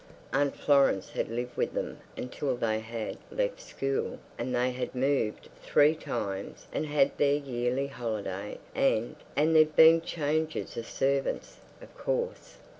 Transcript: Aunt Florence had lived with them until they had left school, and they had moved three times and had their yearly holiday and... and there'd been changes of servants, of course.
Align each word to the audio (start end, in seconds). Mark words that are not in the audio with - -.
Aunt 0.33 0.55
Florence 0.55 1.11
had 1.11 1.29
lived 1.29 1.55
with 1.55 1.75
them 1.75 1.99
until 2.17 2.55
they 2.55 2.79
had 2.79 3.19
left 3.31 3.61
school, 3.61 4.17
and 4.35 4.55
they 4.55 4.71
had 4.71 4.95
moved 4.95 5.47
three 5.61 5.93
times 5.93 6.65
and 6.73 6.87
had 6.87 7.15
their 7.19 7.35
yearly 7.37 7.85
holiday 7.85 8.57
and... 8.73 9.15
and 9.35 9.55
there'd 9.55 9.75
been 9.75 10.01
changes 10.01 10.75
of 10.75 10.87
servants, 10.87 11.59
of 11.83 11.95
course. 11.95 12.57